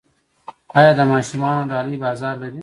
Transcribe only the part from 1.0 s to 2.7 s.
ماشومانو ډالۍ بازار لري؟